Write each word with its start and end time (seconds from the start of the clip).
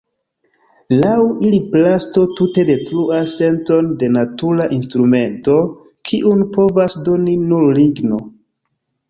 Laŭ 1.01 1.17
ili 1.49 1.59
plasto 1.73 2.23
tute 2.39 2.63
detruas 2.69 3.35
senton 3.41 3.91
de 4.05 4.09
natura 4.15 4.67
instrumento, 4.79 5.59
kiun 6.11 6.43
povas 6.57 6.99
doni 7.11 7.39
nur 7.53 7.71
ligno. 7.79 8.21